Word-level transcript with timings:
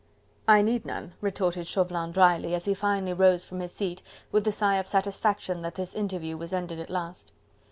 "I 0.47 0.63
need 0.63 0.83
none," 0.83 1.13
retorted 1.21 1.67
Chauvelin 1.67 2.11
drily, 2.11 2.55
as 2.55 2.65
he 2.65 2.73
finally 2.73 3.13
rose 3.13 3.45
from 3.45 3.59
his 3.59 3.71
seat, 3.71 4.01
with 4.31 4.47
a 4.47 4.51
sigh 4.51 4.77
of 4.77 4.87
satisfaction 4.87 5.61
that 5.61 5.75
this 5.75 5.93
interview 5.93 6.37
was 6.37 6.55
ended 6.55 6.79
at 6.79 6.89
last. 6.89 7.31